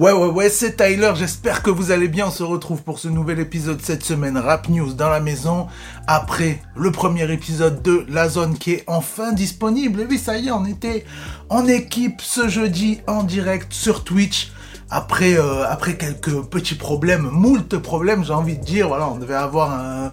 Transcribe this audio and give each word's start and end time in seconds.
Ouais, 0.00 0.12
ouais, 0.12 0.28
ouais, 0.28 0.48
c'est 0.48 0.78
Tyler, 0.78 1.12
j'espère 1.14 1.62
que 1.62 1.68
vous 1.68 1.90
allez 1.90 2.08
bien. 2.08 2.28
On 2.28 2.30
se 2.30 2.42
retrouve 2.42 2.82
pour 2.82 2.98
ce 2.98 3.06
nouvel 3.06 3.38
épisode 3.38 3.82
cette 3.82 4.02
semaine 4.02 4.38
Rap 4.38 4.70
News 4.70 4.94
dans 4.94 5.10
la 5.10 5.20
maison. 5.20 5.66
Après 6.06 6.62
le 6.74 6.90
premier 6.90 7.30
épisode 7.30 7.82
de 7.82 8.06
La 8.08 8.30
Zone 8.30 8.56
qui 8.56 8.72
est 8.72 8.84
enfin 8.86 9.34
disponible. 9.34 10.00
Et 10.00 10.06
oui, 10.06 10.16
ça 10.16 10.38
y 10.38 10.48
est, 10.48 10.52
on 10.52 10.64
était 10.64 11.04
en 11.50 11.66
équipe 11.66 12.22
ce 12.22 12.48
jeudi 12.48 13.02
en 13.06 13.24
direct 13.24 13.74
sur 13.74 14.02
Twitch. 14.02 14.52
Après, 14.88 15.34
euh, 15.34 15.68
après 15.68 15.98
quelques 15.98 16.44
petits 16.46 16.76
problèmes, 16.76 17.28
moult 17.30 17.76
problèmes, 17.76 18.24
j'ai 18.24 18.32
envie 18.32 18.56
de 18.56 18.64
dire. 18.64 18.88
Voilà, 18.88 19.06
on 19.06 19.18
devait 19.18 19.34
avoir 19.34 19.70
un, 19.70 20.12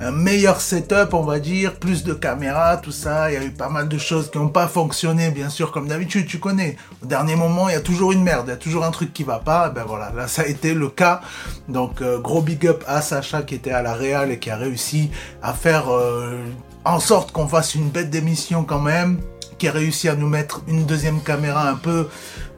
un 0.00 0.12
meilleur 0.12 0.60
setup, 0.60 1.12
on 1.12 1.22
va 1.22 1.40
dire, 1.40 1.74
plus 1.74 2.04
de 2.04 2.14
caméras, 2.14 2.76
tout 2.76 2.92
ça. 2.92 3.30
Il 3.30 3.34
y 3.34 3.36
a 3.36 3.44
eu 3.44 3.50
pas 3.50 3.68
mal 3.68 3.88
de 3.88 3.98
choses 3.98 4.30
qui 4.30 4.38
n'ont 4.38 4.48
pas 4.48 4.68
fonctionné, 4.68 5.30
bien 5.30 5.48
sûr, 5.48 5.72
comme 5.72 5.88
d'habitude, 5.88 6.26
tu 6.26 6.38
connais. 6.38 6.76
Au 7.02 7.06
dernier 7.06 7.34
moment, 7.34 7.68
il 7.68 7.72
y 7.72 7.76
a 7.76 7.80
toujours 7.80 8.12
une 8.12 8.22
merde, 8.22 8.44
il 8.46 8.50
y 8.50 8.54
a 8.54 8.56
toujours 8.56 8.84
un 8.84 8.90
truc 8.92 9.12
qui 9.12 9.24
va 9.24 9.40
pas. 9.40 9.68
Et 9.68 9.74
ben 9.74 9.84
voilà, 9.86 10.12
là, 10.14 10.28
ça 10.28 10.42
a 10.42 10.46
été 10.46 10.72
le 10.72 10.88
cas. 10.88 11.20
Donc, 11.68 12.00
euh, 12.00 12.18
gros 12.18 12.42
big 12.42 12.66
up 12.66 12.84
à 12.86 13.02
Sacha 13.02 13.42
qui 13.42 13.56
était 13.56 13.72
à 13.72 13.82
la 13.82 13.94
Real 13.94 14.30
et 14.30 14.38
qui 14.38 14.50
a 14.50 14.56
réussi 14.56 15.10
à 15.42 15.52
faire 15.52 15.92
euh, 15.92 16.38
en 16.84 17.00
sorte 17.00 17.32
qu'on 17.32 17.48
fasse 17.48 17.74
une 17.74 17.88
bête 17.88 18.10
d'émission 18.10 18.62
quand 18.64 18.80
même 18.80 19.18
qui 19.58 19.66
a 19.66 19.72
réussi 19.72 20.08
à 20.08 20.14
nous 20.14 20.28
mettre 20.28 20.62
une 20.68 20.86
deuxième 20.86 21.20
caméra 21.20 21.68
un 21.68 21.74
peu 21.74 22.08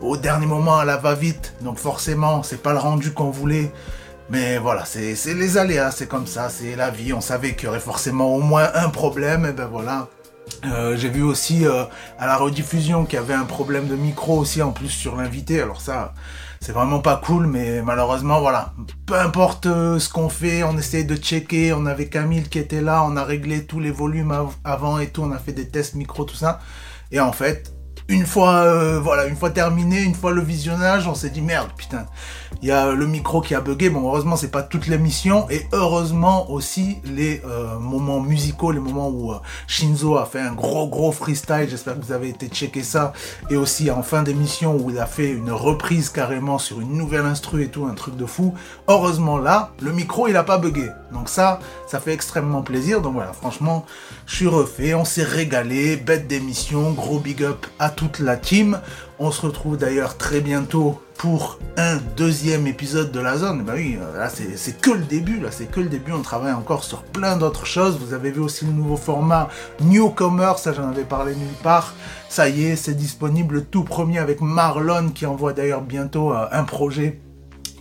au 0.00 0.18
dernier 0.18 0.46
moment 0.46 0.78
à 0.78 0.84
la 0.84 0.98
va-vite. 0.98 1.54
Donc 1.62 1.78
forcément, 1.78 2.42
c'est 2.42 2.62
pas 2.62 2.72
le 2.72 2.78
rendu 2.78 3.12
qu'on 3.12 3.30
voulait. 3.30 3.72
Mais 4.30 4.58
voilà, 4.58 4.84
c'est 4.84 5.34
les 5.34 5.58
aléas, 5.58 5.90
c'est 5.90 6.06
comme 6.06 6.26
ça, 6.26 6.48
c'est 6.48 6.76
la 6.76 6.90
vie. 6.90 7.12
On 7.12 7.20
savait 7.20 7.54
qu'il 7.54 7.64
y 7.64 7.68
aurait 7.68 7.80
forcément 7.80 8.34
au 8.34 8.40
moins 8.40 8.70
un 8.74 8.88
problème, 8.88 9.44
et 9.44 9.52
ben 9.52 9.66
voilà. 9.66 10.08
Euh, 10.64 10.96
j'ai 10.96 11.08
vu 11.08 11.22
aussi 11.22 11.66
euh, 11.66 11.84
à 12.18 12.26
la 12.26 12.36
rediffusion 12.36 13.06
qu'il 13.06 13.18
y 13.18 13.22
avait 13.22 13.34
un 13.34 13.44
problème 13.44 13.86
de 13.86 13.96
micro 13.96 14.38
aussi 14.38 14.62
en 14.62 14.72
plus 14.72 14.88
sur 14.88 15.16
l'invité. 15.16 15.60
Alors 15.60 15.80
ça, 15.80 16.14
c'est 16.60 16.72
vraiment 16.72 17.00
pas 17.00 17.20
cool, 17.24 17.46
mais 17.46 17.82
malheureusement 17.82 18.40
voilà. 18.40 18.72
Peu 19.06 19.18
importe 19.18 19.66
euh, 19.66 19.98
ce 19.98 20.08
qu'on 20.08 20.28
fait, 20.28 20.62
on 20.62 20.76
essaye 20.78 21.04
de 21.04 21.16
checker. 21.16 21.72
On 21.72 21.86
avait 21.86 22.06
Camille 22.06 22.48
qui 22.48 22.58
était 22.58 22.82
là, 22.82 23.04
on 23.04 23.16
a 23.16 23.24
réglé 23.24 23.64
tous 23.64 23.80
les 23.80 23.90
volumes 23.90 24.34
avant 24.64 24.98
et 24.98 25.08
tout, 25.08 25.22
on 25.22 25.32
a 25.32 25.38
fait 25.38 25.52
des 25.52 25.68
tests 25.68 25.94
micro, 25.94 26.24
tout 26.24 26.36
ça. 26.36 26.60
Et 27.10 27.20
en 27.20 27.32
fait, 27.32 27.72
une 28.10 28.26
fois, 28.26 28.64
euh, 28.64 29.28
une 29.28 29.36
fois 29.36 29.50
terminé, 29.50 30.02
une 30.02 30.16
fois 30.16 30.32
le 30.32 30.42
visionnage, 30.42 31.06
on 31.06 31.14
s'est 31.14 31.30
dit 31.30 31.40
merde, 31.40 31.70
putain, 31.76 32.06
il 32.60 32.68
y 32.68 32.72
a 32.72 32.90
le 32.90 33.06
micro 33.06 33.40
qui 33.40 33.54
a 33.54 33.60
bugué. 33.60 33.88
Bon, 33.88 34.08
heureusement, 34.08 34.34
c'est 34.34 34.50
pas 34.50 34.64
toute 34.64 34.88
l'émission 34.88 35.48
et 35.48 35.66
heureusement 35.72 36.50
aussi 36.50 36.98
les 37.04 37.40
euh, 37.46 37.78
moments 37.78 38.20
musicaux, 38.20 38.72
les 38.72 38.80
moments 38.80 39.08
où 39.08 39.32
euh, 39.32 39.36
Shinzo 39.68 40.16
a 40.16 40.26
fait 40.26 40.40
un 40.40 40.52
gros 40.52 40.88
gros 40.88 41.12
freestyle. 41.12 41.68
J'espère 41.70 41.98
que 41.98 42.04
vous 42.04 42.12
avez 42.12 42.28
été 42.28 42.48
checker 42.48 42.82
ça 42.82 43.12
et 43.48 43.56
aussi 43.56 43.92
en 43.92 44.02
fin 44.02 44.24
d'émission 44.24 44.76
où 44.76 44.90
il 44.90 44.98
a 44.98 45.06
fait 45.06 45.30
une 45.30 45.52
reprise 45.52 46.10
carrément 46.10 46.58
sur 46.58 46.80
une 46.80 46.94
nouvelle 46.94 47.26
instru 47.26 47.62
et 47.62 47.68
tout, 47.68 47.86
un 47.86 47.94
truc 47.94 48.16
de 48.16 48.26
fou. 48.26 48.54
Heureusement 48.88 49.38
là, 49.38 49.70
le 49.80 49.92
micro 49.92 50.26
il 50.26 50.36
a 50.36 50.42
pas 50.42 50.58
bugué. 50.58 50.90
Donc 51.12 51.28
ça, 51.28 51.60
ça 51.86 52.00
fait 52.00 52.12
extrêmement 52.12 52.62
plaisir. 52.62 53.00
Donc 53.00 53.14
voilà, 53.14 53.32
franchement, 53.32 53.84
je 54.26 54.36
suis 54.36 54.46
refait, 54.46 54.94
on 54.94 55.04
s'est 55.04 55.24
régalé, 55.24 55.96
bête 55.96 56.26
d'émission, 56.26 56.92
gros 56.92 57.18
big 57.18 57.42
up 57.42 57.66
à 57.78 57.90
toute 57.90 58.18
la 58.18 58.36
team. 58.36 58.80
On 59.18 59.30
se 59.30 59.42
retrouve 59.42 59.76
d'ailleurs 59.76 60.16
très 60.16 60.40
bientôt 60.40 61.00
pour 61.20 61.58
un 61.76 61.98
deuxième 62.16 62.66
épisode 62.66 63.12
de 63.12 63.20
la 63.20 63.36
zone. 63.36 63.62
Bah 63.64 63.74
oui, 63.76 63.98
euh, 64.00 64.18
là 64.18 64.30
c'est 64.30 64.80
que 64.80 64.90
le 64.90 65.04
début, 65.04 65.38
là 65.40 65.50
c'est 65.50 65.70
que 65.70 65.80
le 65.80 65.90
début, 65.90 66.12
on 66.12 66.22
travaille 66.22 66.54
encore 66.54 66.82
sur 66.82 67.02
plein 67.02 67.36
d'autres 67.36 67.66
choses. 67.66 67.98
Vous 67.98 68.14
avez 68.14 68.30
vu 68.30 68.40
aussi 68.40 68.64
le 68.64 68.72
nouveau 68.72 68.96
format 68.96 69.50
Newcomer, 69.82 70.52
ça 70.56 70.72
j'en 70.72 70.88
avais 70.88 71.04
parlé 71.04 71.34
nulle 71.34 71.48
part. 71.62 71.92
Ça 72.30 72.48
y 72.48 72.64
est, 72.64 72.76
c'est 72.76 72.94
disponible 72.94 73.66
tout 73.66 73.84
premier 73.84 74.18
avec 74.18 74.40
Marlon 74.40 75.10
qui 75.10 75.26
envoie 75.26 75.52
d'ailleurs 75.52 75.82
bientôt 75.82 76.32
euh, 76.32 76.46
un 76.52 76.64
projet. 76.64 77.20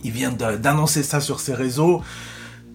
Il 0.04 0.10
vient 0.10 0.32
d'annoncer 0.32 1.02
ça 1.02 1.20
sur 1.20 1.40
ses 1.40 1.54
réseaux. 1.54 2.02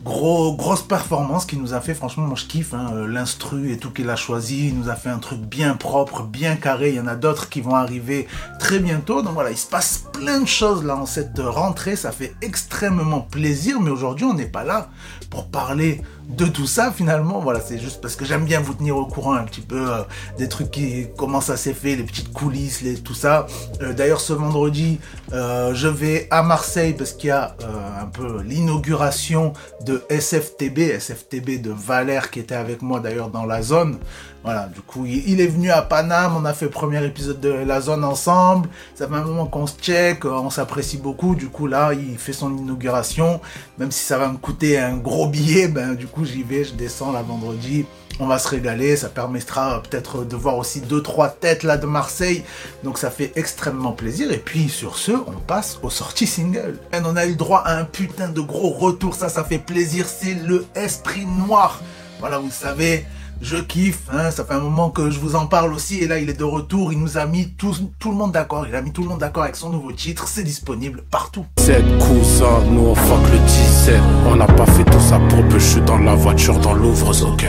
Gros, 0.05 0.53
grosse 0.55 0.83
performance 0.83 1.47
qui 1.47 1.57
nous 1.57 1.73
a 1.73 1.81
fait, 1.81 1.95
franchement, 1.95 2.27
moi 2.27 2.35
je 2.35 2.45
kiffe, 2.45 2.75
hein, 2.75 2.91
euh, 2.93 3.07
l'instru 3.07 3.71
et 3.71 3.79
tout 3.79 3.89
qu'il 3.89 4.07
a 4.11 4.15
choisi, 4.15 4.67
il 4.67 4.77
nous 4.77 4.87
a 4.87 4.95
fait 4.95 5.09
un 5.09 5.17
truc 5.17 5.39
bien 5.39 5.73
propre, 5.73 6.21
bien 6.21 6.57
carré, 6.57 6.89
il 6.89 6.95
y 6.95 6.99
en 6.99 7.07
a 7.07 7.15
d'autres 7.15 7.49
qui 7.49 7.59
vont 7.59 7.73
arriver 7.73 8.27
très 8.59 8.77
bientôt, 8.77 9.23
donc 9.23 9.33
voilà, 9.33 9.49
il 9.49 9.57
se 9.57 9.65
passe 9.65 10.05
plein 10.25 10.41
de 10.41 10.47
choses 10.47 10.83
là 10.83 10.95
en 10.95 11.05
cette 11.05 11.37
rentrée, 11.37 11.95
ça 11.95 12.11
fait 12.11 12.33
extrêmement 12.41 13.21
plaisir, 13.21 13.79
mais 13.79 13.91
aujourd'hui 13.91 14.25
on 14.25 14.33
n'est 14.33 14.47
pas 14.47 14.63
là 14.63 14.89
pour 15.29 15.49
parler 15.49 16.01
de 16.29 16.45
tout 16.45 16.65
ça 16.65 16.91
finalement. 16.91 17.39
Voilà, 17.39 17.59
c'est 17.59 17.77
juste 17.77 18.01
parce 18.01 18.15
que 18.15 18.25
j'aime 18.25 18.43
bien 18.43 18.59
vous 18.59 18.73
tenir 18.73 18.97
au 18.97 19.05
courant 19.05 19.35
un 19.35 19.43
petit 19.43 19.61
peu 19.61 19.91
euh, 19.91 20.01
des 20.39 20.49
trucs 20.49 20.71
qui 20.71 21.05
commencent 21.15 21.51
à 21.51 21.57
s'effet, 21.57 21.95
les 21.95 22.03
petites 22.03 22.33
coulisses, 22.33 22.81
les, 22.81 22.95
tout 22.95 23.13
ça. 23.13 23.45
Euh, 23.83 23.93
d'ailleurs, 23.93 24.19
ce 24.19 24.33
vendredi, 24.33 24.99
euh, 25.31 25.75
je 25.75 25.87
vais 25.87 26.27
à 26.31 26.41
Marseille 26.41 26.95
parce 26.97 27.13
qu'il 27.13 27.27
y 27.27 27.31
a 27.31 27.55
un 28.01 28.07
peu 28.07 28.41
l'inauguration 28.41 29.53
de 29.85 30.01
SFTB, 30.09 30.99
SFTB 30.99 31.61
de 31.61 31.71
Valère 31.71 32.31
qui 32.31 32.39
était 32.39 32.55
avec 32.55 32.81
moi 32.81 32.99
d'ailleurs 32.99 33.29
dans 33.29 33.45
la 33.45 33.61
zone. 33.61 33.99
Voilà, 34.45 34.67
du 34.67 34.81
coup, 34.81 35.07
il 35.07 35.41
est 35.41 35.47
venu 35.47 35.71
à 35.71 35.81
Paname, 35.81 36.37
on 36.37 36.45
a 36.45 36.53
fait 36.53 36.65
le 36.65 36.71
premier 36.71 37.03
épisode 37.03 37.39
de 37.39 37.49
la 37.49 37.81
zone 37.81 38.03
ensemble. 38.03 38.69
Ça 38.93 39.07
fait 39.07 39.15
un 39.15 39.23
moment 39.23 39.47
qu'on 39.47 39.65
se 39.65 39.73
check, 39.75 40.23
on 40.23 40.51
s'apprécie 40.51 40.97
beaucoup. 40.97 41.33
Du 41.33 41.47
coup, 41.47 41.65
là, 41.65 41.93
il 41.93 42.15
fait 42.19 42.31
son 42.31 42.55
inauguration. 42.55 43.41
Même 43.79 43.89
si 43.89 44.05
ça 44.05 44.19
va 44.19 44.27
me 44.27 44.37
coûter 44.37 44.77
un 44.77 44.97
gros 44.97 45.27
billet, 45.27 45.67
ben, 45.67 45.95
du 45.95 46.05
coup, 46.05 46.25
j'y 46.25 46.43
vais, 46.43 46.63
je 46.63 46.75
descends 46.75 47.11
là 47.11 47.23
vendredi. 47.23 47.87
On 48.19 48.27
va 48.27 48.37
se 48.37 48.47
régaler, 48.47 48.95
ça 48.95 49.09
permettra 49.09 49.81
peut-être 49.81 50.23
de 50.23 50.35
voir 50.35 50.59
aussi 50.59 50.79
deux 50.79 51.01
trois 51.01 51.29
têtes 51.29 51.63
là 51.63 51.77
de 51.77 51.87
Marseille. 51.87 52.43
Donc 52.83 52.99
ça 52.99 53.09
fait 53.09 53.31
extrêmement 53.35 53.93
plaisir. 53.93 54.31
Et 54.31 54.37
puis 54.37 54.69
sur 54.69 54.95
ce, 54.97 55.11
on 55.11 55.39
passe 55.47 55.79
aux 55.81 55.89
sorties 55.89 56.27
single. 56.27 56.77
Et 56.93 56.97
on 57.03 57.15
a 57.15 57.25
eu 57.25 57.35
droit 57.35 57.63
à 57.65 57.75
un 57.79 57.83
putain 57.83 58.29
de 58.29 58.41
gros 58.41 58.69
retour, 58.69 59.15
ça 59.15 59.27
ça 59.27 59.43
fait 59.43 59.57
plaisir, 59.57 60.05
c'est 60.07 60.35
le 60.35 60.67
esprit 60.75 61.25
noir. 61.25 61.81
Voilà, 62.19 62.37
vous 62.37 62.51
savez, 62.51 63.05
je 63.41 63.57
kiffe, 63.57 64.01
hein, 64.11 64.31
ça 64.31 64.45
fait 64.45 64.53
un 64.53 64.59
moment 64.59 64.89
que 64.89 65.09
je 65.09 65.19
vous 65.19 65.35
en 65.35 65.45
parle 65.45 65.73
aussi, 65.73 65.99
et 65.99 66.07
là 66.07 66.19
il 66.19 66.29
est 66.29 66.39
de 66.39 66.43
retour, 66.43 66.93
il 66.93 66.99
nous 66.99 67.17
a 67.17 67.25
mis 67.25 67.49
tout, 67.51 67.75
tout 67.99 68.11
le 68.11 68.17
monde 68.17 68.31
d'accord, 68.31 68.65
il 68.67 68.75
a 68.75 68.81
mis 68.81 68.91
tout 68.91 69.03
le 69.03 69.09
monde 69.09 69.19
d'accord 69.19 69.43
avec 69.43 69.55
son 69.55 69.69
nouveau 69.69 69.91
titre, 69.91 70.27
c'est 70.27 70.43
disponible 70.43 71.03
partout. 71.09 71.45
C'est 71.57 71.83
cousin, 71.99 72.61
nous 72.69 72.87
on 72.87 72.95
fuck 72.95 73.31
le 73.31 73.39
17, 73.39 73.99
on 74.27 74.35
n'a 74.35 74.47
pas 74.47 74.65
fait 74.65 74.85
tout 74.85 74.99
ça 74.99 75.19
pour 75.29 75.47
peu, 75.47 75.59
je 75.59 75.65
suis 75.65 75.81
dans 75.81 75.97
la 75.97 76.15
voiture, 76.15 76.59
dans 76.59 76.73
louvre 76.73 77.09
ok. 77.23 77.45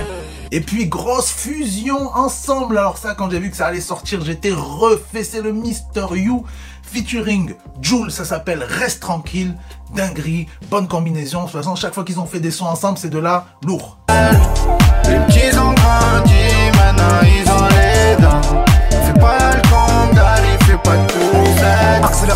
Et 0.53 0.61
puis 0.61 0.87
grosse 0.87 1.31
fusion 1.31 2.11
ensemble, 2.15 2.79
alors 2.79 2.99
ça 2.99 3.15
quand 3.15 3.31
j'ai 3.31 3.39
vu 3.39 3.51
que 3.51 3.57
ça 3.57 3.67
allait 3.67 3.81
sortir, 3.81 4.25
j'étais 4.25 4.53
refait, 4.53 5.25
c'est 5.25 5.43
le 5.43 5.53
Mister 5.53 6.07
You 6.13 6.45
featuring 6.83 7.55
Jules, 7.81 8.11
ça 8.11 8.25
s'appelle 8.25 8.63
Reste 8.63 9.01
tranquille, 9.01 9.55
dinguerie, 9.95 10.47
bonne 10.71 10.89
combinaison, 10.89 11.41
de 11.41 11.45
toute 11.47 11.57
façon 11.57 11.75
chaque 11.75 11.95
fois 11.95 12.05
qu'ils 12.05 12.21
ont 12.21 12.27
fait 12.27 12.41
des 12.41 12.51
sons 12.51 12.67
ensemble 12.67 12.99
c'est 12.99 13.11
de 13.11 13.19
là 13.19 13.47
lourd. 13.65 13.99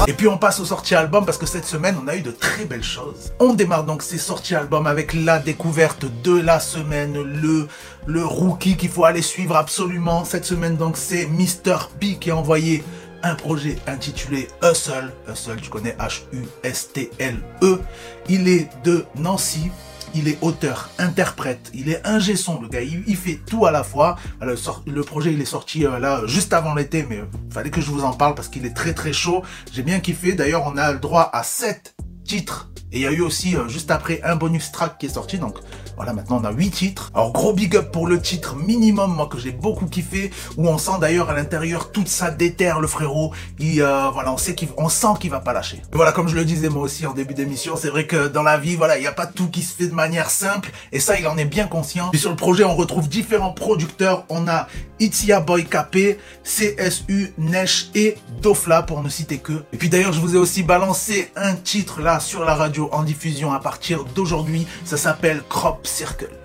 Et 0.06 0.12
puis 0.12 0.28
on 0.28 0.38
passe 0.38 0.60
aux 0.60 0.64
sorties 0.64 0.94
albums 0.94 1.24
parce 1.24 1.38
que 1.38 1.46
cette 1.46 1.64
semaine 1.64 1.96
on 2.02 2.08
a 2.08 2.16
eu 2.16 2.20
de 2.20 2.30
très 2.30 2.64
belles 2.64 2.82
choses. 2.82 3.32
On 3.38 3.54
démarre 3.54 3.84
donc 3.84 4.02
ces 4.02 4.18
sorties 4.18 4.54
albums 4.54 4.86
avec 4.86 5.14
la 5.14 5.38
découverte 5.38 6.04
de 6.22 6.38
la 6.38 6.58
semaine, 6.60 7.14
le, 7.22 7.68
le 8.06 8.24
rookie 8.24 8.76
qu'il 8.76 8.90
faut 8.90 9.04
aller 9.04 9.22
suivre 9.22 9.56
absolument. 9.56 10.24
Cette 10.24 10.44
semaine 10.44 10.76
donc 10.76 10.96
c'est 10.96 11.26
Mr. 11.26 11.88
P 11.98 12.16
qui 12.16 12.30
a 12.30 12.36
envoyé 12.36 12.82
un 13.22 13.34
projet 13.34 13.76
intitulé 13.86 14.48
Hustle. 14.62 15.12
Hustle, 15.30 15.60
tu 15.62 15.70
connais 15.70 15.96
H-U-S-T-L-E. 16.00 17.80
Il 18.28 18.48
est 18.48 18.68
de 18.84 19.04
Nancy 19.16 19.70
il 20.14 20.28
est 20.28 20.38
auteur, 20.42 20.90
interprète, 20.98 21.70
il 21.74 21.88
est 21.88 22.06
ingé 22.06 22.36
son, 22.36 22.60
le 22.60 22.68
gars, 22.68 22.82
il, 22.82 23.16
fait 23.16 23.40
tout 23.46 23.66
à 23.66 23.70
la 23.70 23.84
fois. 23.84 24.16
Le, 24.40 25.02
projet, 25.02 25.32
il 25.32 25.40
est 25.40 25.46
sorti 25.46 25.86
euh, 25.86 25.98
là 25.98 26.22
juste 26.26 26.52
avant 26.52 26.74
l'été, 26.74 27.06
mais 27.08 27.20
il 27.46 27.52
fallait 27.52 27.70
que 27.70 27.80
je 27.80 27.90
vous 27.90 28.04
en 28.04 28.12
parle 28.12 28.34
parce 28.34 28.48
qu'il 28.48 28.66
est 28.66 28.74
très 28.74 28.94
très 28.94 29.12
chaud. 29.12 29.42
J'ai 29.72 29.82
bien 29.82 30.00
kiffé. 30.00 30.32
D'ailleurs, 30.32 30.64
on 30.66 30.76
a 30.76 30.92
le 30.92 30.98
droit 30.98 31.30
à 31.32 31.42
7 31.42 31.94
titres. 32.24 32.70
Et 32.92 32.98
il 32.98 33.02
y 33.02 33.06
a 33.06 33.12
eu 33.12 33.20
aussi, 33.20 33.56
euh, 33.56 33.68
juste 33.68 33.90
après, 33.90 34.20
un 34.24 34.36
bonus 34.36 34.72
track 34.72 34.98
qui 34.98 35.06
est 35.06 35.10
sorti. 35.10 35.38
Donc, 35.38 35.58
voilà, 36.00 36.14
maintenant 36.14 36.40
on 36.40 36.44
a 36.46 36.50
8 36.50 36.70
titres. 36.70 37.10
Alors 37.14 37.30
gros 37.30 37.52
big 37.52 37.76
up 37.76 37.90
pour 37.92 38.06
le 38.06 38.22
titre 38.22 38.56
minimum, 38.56 39.14
moi 39.14 39.28
que 39.30 39.38
j'ai 39.38 39.50
beaucoup 39.50 39.84
kiffé, 39.84 40.30
où 40.56 40.66
on 40.66 40.78
sent 40.78 40.92
d'ailleurs 40.98 41.28
à 41.28 41.34
l'intérieur 41.34 41.92
toute 41.92 42.08
sa 42.08 42.30
déterre, 42.30 42.80
le 42.80 42.86
frérot. 42.86 43.34
Il, 43.58 43.82
euh, 43.82 44.08
voilà, 44.08 44.32
on 44.32 44.38
sait 44.38 44.54
qu'il, 44.54 44.70
on 44.78 44.88
sent 44.88 45.08
qu'il 45.20 45.30
va 45.30 45.40
pas 45.40 45.52
lâcher. 45.52 45.82
voilà, 45.92 46.12
comme 46.12 46.26
je 46.26 46.36
le 46.36 46.46
disais 46.46 46.70
moi 46.70 46.84
aussi 46.84 47.04
en 47.06 47.12
début 47.12 47.34
d'émission, 47.34 47.76
c'est 47.76 47.90
vrai 47.90 48.06
que 48.06 48.28
dans 48.28 48.42
la 48.42 48.56
vie, 48.56 48.76
voilà, 48.76 48.96
il 48.96 49.02
n'y 49.02 49.06
a 49.08 49.12
pas 49.12 49.26
tout 49.26 49.48
qui 49.48 49.60
se 49.60 49.76
fait 49.76 49.88
de 49.88 49.94
manière 49.94 50.30
simple, 50.30 50.70
et 50.90 51.00
ça, 51.00 51.20
il 51.20 51.26
en 51.26 51.36
est 51.36 51.44
bien 51.44 51.66
conscient. 51.66 52.08
Puis 52.08 52.18
sur 52.18 52.30
le 52.30 52.36
projet, 52.36 52.64
on 52.64 52.74
retrouve 52.74 53.06
différents 53.06 53.52
producteurs. 53.52 54.24
On 54.30 54.48
a 54.48 54.68
Itzia 55.00 55.40
Boy 55.40 55.64
KP, 55.64 56.18
CSU, 56.44 57.34
Nesh 57.36 57.90
et 57.94 58.16
Dofla 58.40 58.82
pour 58.82 59.02
ne 59.02 59.08
citer 59.08 59.38
que. 59.38 59.64
Et 59.72 59.76
puis 59.76 59.88
d'ailleurs, 59.88 60.12
je 60.12 60.20
vous 60.20 60.34
ai 60.34 60.38
aussi 60.38 60.62
balancé 60.62 61.30
un 61.36 61.54
titre 61.54 62.00
là 62.00 62.20
sur 62.20 62.44
la 62.44 62.54
radio 62.54 62.88
en 62.92 63.02
diffusion 63.02 63.52
à 63.52 63.60
partir 63.60 64.04
d'aujourd'hui. 64.14 64.66
Ça 64.84 64.96
s'appelle 64.96 65.42
Crop 65.48 65.86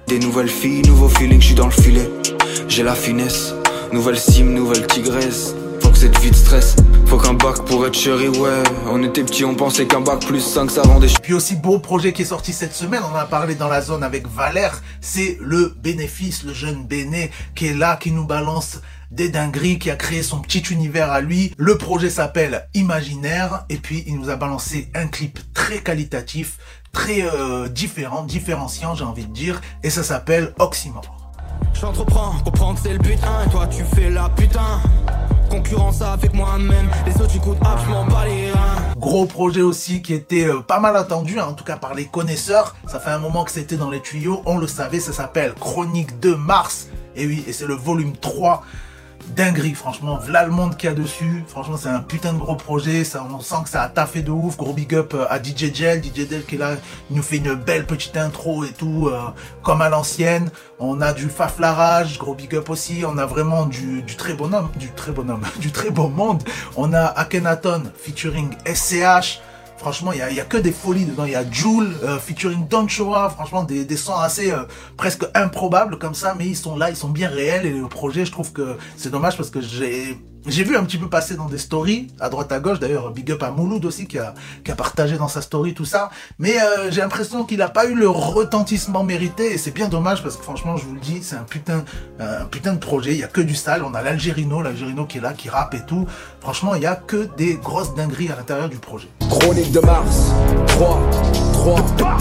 Des 0.08 0.18
nouvelles 0.20 0.50
filles, 0.50 0.82
nouveau 0.82 1.08
feeling, 1.08 1.40
je 1.40 1.46
suis 1.46 1.56
dans 1.56 1.68
le 1.68 1.72
filet. 1.72 2.10
J'ai 2.68 2.82
la 2.82 2.96
finesse, 2.96 3.54
nouvelle 3.94 4.18
sim, 4.18 4.44
nouvelle 4.44 4.88
tigresse. 4.88 5.56
Faut 5.82 5.90
que 5.90 5.98
cette 5.98 6.18
vie 6.18 6.32
de 6.32 6.36
stress. 6.36 6.76
Faut 7.06 7.18
qu'un 7.18 7.36
bac 7.36 7.64
pour 7.66 7.86
être 7.86 7.94
chéri, 7.94 8.28
ouais. 8.28 8.64
On 8.88 9.04
était 9.04 9.24
petits, 9.24 9.46
on 9.46 9.54
pensait 9.54 9.86
qu'un 9.86 10.02
bac 10.02 10.26
plus 10.26 10.42
5 10.42 10.72
ça 10.72 10.82
rendait 10.82 11.08
Puis 11.22 11.34
aussi, 11.34 11.56
beau 11.56 11.78
projet 11.78 12.12
qui 12.12 12.24
est 12.24 12.26
sorti 12.26 12.54
cette 12.54 12.74
semaine, 12.74 13.02
on 13.10 13.14
en 13.14 13.20
a 13.20 13.26
parlé 13.26 13.54
dans 13.54 13.68
la 13.68 13.82
zone 13.82 14.04
avec 14.04 14.28
Valère, 14.28 14.82
c'est 15.00 15.38
le 15.40 15.74
bénéfice, 15.78 16.44
le 16.44 16.54
jeune 16.54 16.84
Béné 16.84 17.30
qui 17.54 17.68
est 17.68 17.74
là, 17.76 17.98
qui 17.98 18.12
nous 18.12 18.26
balance 18.26 18.82
des 19.16 19.30
dingueries, 19.30 19.80
qui 19.80 19.90
a 19.90 19.96
créé 19.96 20.22
son 20.22 20.40
petit 20.40 20.60
univers 20.60 21.12
à 21.12 21.22
lui. 21.22 21.54
Le 21.58 21.78
projet 21.78 22.10
s'appelle 22.10 22.68
Imaginaire 22.74 23.66
et 23.70 23.78
puis 23.78 24.04
il 24.08 24.20
nous 24.20 24.30
a 24.30 24.36
balancé 24.36 24.90
un 24.94 25.08
clip 25.08 25.40
très 25.54 25.80
qualitatif, 25.80 26.58
très 26.92 27.24
euh, 27.24 27.70
différent, 27.70 28.24
différenciant 28.24 28.94
j'ai 28.94 29.06
envie 29.06 29.26
de 29.26 29.34
dire, 29.34 29.62
et 29.84 29.90
ça 29.90 30.04
s'appelle 30.04 30.54
Oxymore. 30.60 31.16
J'entreprends, 31.74 32.34
comprendre 32.44 32.78
c'est 32.82 32.92
le 32.92 33.00
but 33.00 33.14
et 33.14 33.50
toi 33.50 33.68
tu 33.68 33.84
fais 33.84 34.10
la 34.10 34.30
putain. 34.30 34.82
Concurrence 35.50 36.02
avec 36.02 36.34
moi-même, 36.34 36.90
les 37.06 37.14
autres 37.22 37.32
tu 37.32 37.40
coûtes 37.40 37.58
je 37.86 37.90
m'en 37.90 38.06
bats 38.06 38.26
les 38.26 38.52
reins. 38.52 38.76
Gros 38.98 39.26
projet 39.26 39.62
aussi 39.62 40.02
qui 40.02 40.14
était 40.14 40.48
euh, 40.48 40.60
pas 40.60 40.80
mal 40.80 40.98
attendu, 40.98 41.40
hein, 41.40 41.46
en 41.46 41.54
tout 41.54 41.64
cas 41.64 41.78
par 41.78 41.94
les 41.94 42.06
connaisseurs. 42.06 42.76
Ça 42.88 43.00
fait 43.00 43.12
un 43.12 43.20
moment 43.20 43.46
que 43.46 43.52
c'était 43.52 43.78
dans 43.78 43.90
les 43.90 44.02
tuyaux, 44.02 44.42
on 44.46 44.58
le 44.58 44.68
savait, 44.68 45.00
ça 45.00 45.14
s'appelle 45.14 45.54
Chronique 45.54 46.20
de 46.20 46.34
Mars. 46.34 46.88
Et 47.16 47.26
oui, 47.26 47.46
et 47.48 47.54
c'est 47.54 47.68
le 47.68 47.76
volume 47.76 48.14
3 48.18 48.64
dinguerie, 49.36 49.74
franchement. 49.74 50.18
V'là 50.18 50.46
le 50.46 50.52
monde 50.52 50.78
qu'il 50.78 50.90
y 50.90 50.92
a 50.92 50.96
dessus. 50.96 51.44
Franchement, 51.48 51.78
c'est 51.78 51.90
un 51.90 52.00
putain 52.00 52.34
de 52.34 52.38
gros 52.38 52.56
projet. 52.56 53.04
Ça, 53.04 53.26
on 53.30 53.40
sent 53.40 53.64
que 53.64 53.70
ça 53.70 53.84
a 53.84 53.90
taffé 53.90 54.22
de 54.22 54.32
ouf. 54.32 54.58
Gros 54.58 54.74
big 54.74 54.94
up 54.96 55.14
euh, 55.14 55.26
à 55.30 55.42
DJ 55.42 55.74
Gel. 55.74 56.04
DJ 56.04 56.30
Gel 56.30 56.46
qui 56.46 56.56
est 56.56 56.58
là, 56.58 56.76
nous 57.10 57.24
fait 57.24 57.38
une 57.38 57.56
belle 57.56 57.86
petite 57.86 58.18
intro 58.18 58.64
et 58.64 58.72
tout, 58.72 59.08
euh, 59.08 59.20
comme 59.64 59.82
à 59.82 59.90
l'ancienne. 59.90 60.50
On 60.80 61.02
a 61.02 61.14
du 61.14 61.30
faflarage, 61.30 62.18
gros 62.18 62.36
big 62.36 62.56
up 62.56 62.70
aussi. 62.70 63.04
On 63.06 63.18
a 63.18 63.26
vraiment 63.26 63.66
du, 63.66 64.02
du 64.02 64.16
très 64.16 64.34
bonhomme, 64.34 64.70
du 64.78 64.92
très 64.92 65.12
bonhomme, 65.12 65.44
du 65.60 65.72
très 65.72 65.90
beau 65.90 66.08
monde. 66.08 66.44
On 66.76 66.94
a 66.94 67.06
Akhenaton 67.06 67.84
featuring 67.98 68.56
SCH. 68.66 69.42
Franchement, 69.78 70.12
il 70.14 70.20
y 70.20 70.40
a, 70.40 70.46
que 70.46 70.58
des 70.58 70.72
folies 70.72 71.06
dedans. 71.06 71.26
Il 71.26 71.32
y 71.32 71.36
a 71.36 71.50
Joule 71.50 71.94
euh, 72.04 72.18
featuring 72.18 72.68
Don 72.68 72.88
Shoah. 72.88 73.30
Franchement, 73.30 73.64
des, 73.64 73.86
des 73.86 73.98
sons 73.98 74.16
assez 74.16 74.52
euh, 74.52 74.64
presque 74.98 75.26
improbables 75.34 75.98
comme 75.98 76.16
ça, 76.16 76.34
mais 76.38 76.48
ils 76.48 76.56
sont 76.56 76.78
là, 76.78 76.90
ils 76.90 76.96
sont 76.96 77.10
bien 77.10 77.30
réels. 77.30 77.66
Et 77.66 77.72
le 77.72 77.88
projet, 77.88 78.26
je 78.26 78.32
trouve 78.32 78.52
que 78.52 78.78
c'est 78.96 79.12
dommage 79.12 79.38
parce 79.38 79.50
que 79.50 79.62
j'ai 79.62 80.18
j'ai 80.48 80.64
vu 80.64 80.78
un 80.78 80.84
petit 80.84 80.98
peu 80.98 81.08
passer 81.10 81.36
dans 81.36 81.48
des 81.48 81.58
stories, 81.58 82.08
à 82.20 82.30
droite 82.30 82.52
à 82.52 82.60
gauche, 82.60 82.80
d'ailleurs, 82.80 83.12
big 83.12 83.32
up 83.32 83.44
à 83.44 83.52
Mouloud 83.52 83.84
aussi, 83.86 84.08
qui 84.08 84.18
a, 84.20 84.34
qui 84.64 84.72
a 84.72 84.76
partagé 84.76 85.18
dans 85.18 85.28
sa 85.28 85.42
story 85.42 85.74
tout 85.74 85.86
ça, 85.86 86.10
mais 86.40 86.60
euh, 86.60 86.92
j'ai 86.92 87.02
l'impression 87.02 87.44
qu'il 87.46 87.58
n'a 87.58 87.70
pas 87.70 87.86
eu 87.86 87.96
le 87.96 88.08
retentissement 88.10 89.04
mérité, 89.04 89.54
et 89.54 89.58
c'est 89.58 89.72
bien 89.72 89.88
dommage, 89.88 90.24
parce 90.24 90.38
que 90.38 90.44
franchement, 90.44 90.78
je 90.78 90.86
vous 90.86 90.94
le 90.94 91.00
dis, 91.00 91.20
c'est 91.24 91.36
un 91.36 91.44
putain, 91.44 91.84
un 92.20 92.46
putain 92.46 92.74
de 92.74 92.80
projet, 92.80 93.14
il 93.14 93.20
y 93.20 93.24
a 93.24 93.28
que 93.28 93.42
du 93.42 93.56
sale, 93.56 93.84
on 93.84 93.94
a 93.94 94.02
l'Algérino, 94.02 94.62
l'Algérino 94.62 95.06
qui 95.06 95.18
est 95.18 95.22
là, 95.22 95.34
qui 95.34 95.50
rappe 95.50 95.74
et 95.74 95.86
tout, 95.86 96.06
franchement, 96.40 96.76
il 96.76 96.84
y 96.84 96.88
a 96.88 96.96
que 96.96 97.28
des 97.38 97.56
grosses 97.56 97.96
dingueries 97.96 98.30
à 98.32 98.36
l'intérieur 98.36 98.70
du 98.70 98.78
projet. 98.78 99.08
Chronique 99.30 99.72
de 99.72 99.80
Mars, 99.80 100.32
3, 100.68 101.10
3, 101.54 102.18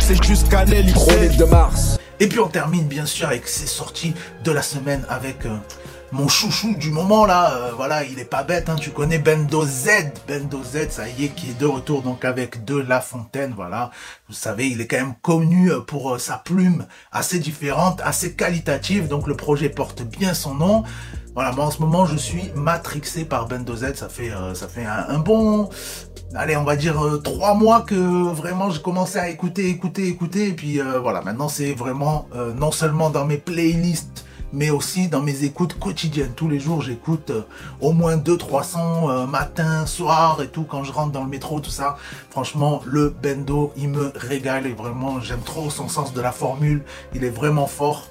c'est 0.00 0.22
jusqu'à 0.24 0.64
Chronique 0.64 1.36
de 1.36 1.44
Mars. 1.44 1.97
Et 2.20 2.26
puis 2.26 2.40
on 2.40 2.48
termine 2.48 2.86
bien 2.86 3.06
sûr 3.06 3.28
avec 3.28 3.46
ces 3.46 3.66
sorties 3.66 4.14
de 4.42 4.50
la 4.50 4.62
semaine 4.62 5.04
avec 5.08 5.46
euh, 5.46 5.56
mon 6.10 6.26
chouchou 6.26 6.74
du 6.74 6.90
moment 6.90 7.26
là, 7.26 7.54
euh, 7.54 7.72
voilà, 7.76 8.02
il 8.02 8.18
est 8.18 8.24
pas 8.24 8.42
bête, 8.42 8.68
hein, 8.68 8.74
tu 8.74 8.90
connais 8.90 9.18
Bendo 9.18 9.64
Z, 9.64 9.88
Bendo 10.26 10.62
Z, 10.64 10.88
ça 10.90 11.08
y 11.08 11.26
est, 11.26 11.28
qui 11.28 11.50
est 11.50 11.58
de 11.58 11.66
retour 11.66 12.02
donc 12.02 12.24
avec 12.24 12.64
De 12.64 12.76
La 12.76 13.00
Fontaine, 13.00 13.52
voilà. 13.54 13.92
Vous 14.28 14.34
savez, 14.34 14.68
il 14.68 14.80
est 14.80 14.88
quand 14.88 14.96
même 14.96 15.14
connu 15.22 15.70
euh, 15.70 15.80
pour 15.80 16.18
sa 16.18 16.38
plume 16.38 16.86
assez 17.12 17.38
différente, 17.38 18.00
assez 18.02 18.34
qualitative, 18.34 19.06
donc 19.06 19.28
le 19.28 19.36
projet 19.36 19.68
porte 19.68 20.02
bien 20.02 20.34
son 20.34 20.54
nom. 20.54 20.82
Voilà, 21.34 21.52
moi 21.52 21.66
en 21.66 21.70
ce 21.70 21.78
moment 21.78 22.04
je 22.04 22.16
suis 22.16 22.50
matrixé 22.56 23.24
par 23.24 23.46
Bendo 23.46 23.76
Z, 23.76 23.94
ça 23.94 24.08
fait 24.08 24.32
ça 24.54 24.66
fait 24.66 24.84
un, 24.84 25.20
bon 25.20 25.70
allez, 26.34 26.56
on 26.56 26.64
va 26.64 26.76
dire 26.76 27.02
euh, 27.02 27.18
trois 27.18 27.54
mois 27.54 27.82
que 27.82 27.94
vraiment 27.94 28.70
j'ai 28.70 28.80
commencé 28.82 29.18
à 29.18 29.28
écouter, 29.28 29.68
écouter, 29.68 30.08
écouter. 30.08 30.48
Et 30.48 30.52
puis 30.52 30.80
euh, 30.80 30.98
voilà, 30.98 31.22
maintenant 31.22 31.48
c'est 31.48 31.72
vraiment 31.72 32.28
euh, 32.34 32.52
non 32.52 32.72
seulement 32.72 33.10
dans 33.10 33.24
mes 33.24 33.38
playlists, 33.38 34.24
mais 34.52 34.70
aussi 34.70 35.08
dans 35.08 35.22
mes 35.22 35.44
écoutes 35.44 35.78
quotidiennes. 35.78 36.32
Tous 36.34 36.48
les 36.48 36.58
jours, 36.58 36.82
j'écoute 36.82 37.32
au 37.80 37.92
moins 37.92 38.16
200-300 38.16 39.26
matin, 39.28 39.86
soir 39.86 40.40
et 40.42 40.48
tout, 40.48 40.64
quand 40.64 40.84
je 40.84 40.92
rentre 40.92 41.12
dans 41.12 41.24
le 41.24 41.30
métro, 41.30 41.60
tout 41.60 41.70
ça. 41.70 41.96
Franchement, 42.30 42.80
le 42.86 43.10
Bendo, 43.10 43.72
il 43.76 43.90
me 43.90 44.12
régale 44.14 44.66
et 44.66 44.72
vraiment, 44.72 45.20
j'aime 45.20 45.42
trop 45.44 45.70
son 45.70 45.88
sens 45.88 46.14
de 46.14 46.20
la 46.20 46.32
formule. 46.32 46.82
Il 47.14 47.24
est 47.24 47.30
vraiment 47.30 47.66
fort. 47.66 48.08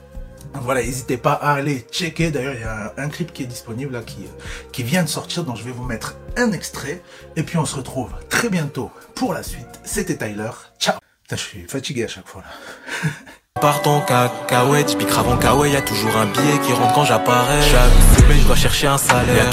Voilà, 0.54 0.82
n'hésitez 0.82 1.18
pas 1.18 1.34
à 1.34 1.54
aller 1.54 1.86
checker. 1.92 2.32
D'ailleurs, 2.32 2.54
il 2.54 2.62
y 2.62 2.64
a 2.64 2.94
un, 2.98 3.10
clip 3.10 3.34
qui 3.34 3.44
est 3.44 3.48
disponible 3.48 3.94
là, 3.94 4.02
qui, 4.02 4.28
qui 4.72 4.84
vient 4.84 5.04
de 5.04 5.10
sortir, 5.10 5.44
donc 5.44 5.58
je 5.58 5.64
vais 5.64 5.72
vous 5.72 5.84
mettre 5.84 6.16
un 6.36 6.52
extrait. 6.52 7.02
Et 7.36 7.44
puis 7.44 7.58
on 7.58 7.66
se 7.66 7.76
retrouve 7.76 8.12
très 8.30 8.50
bientôt 8.50 8.92
pour 9.16 9.34
la 9.34 9.44
suite. 9.44 9.80
C'était 9.84 10.18
Tyler. 10.18 10.52
Ciao. 10.80 10.96
Putain, 11.24 11.36
je 11.36 11.42
suis 11.42 11.64
fatigué 11.68 12.06
à 12.06 12.08
chaque 12.08 12.28
fois 12.28 12.42
là. 12.42 13.10
Partons 13.62 14.02
cacahuète, 14.02 14.92
je 14.92 14.98
pique 14.98 15.10
avant 15.18 15.36
kawaii, 15.36 15.74
y 15.74 15.76
a 15.76 15.82
toujours 15.82 16.16
un 16.16 16.28
billet 16.28 16.60
qui 16.64 16.74
rentre 16.74 16.94
quand 16.94 17.06
j'apparais. 17.06 17.62
Chaque 17.64 18.20
semaine, 18.20 18.38
je 18.40 18.46
dois 18.46 18.56
chercher 18.56 18.88
un 18.88 19.00
salaire. 19.00 19.50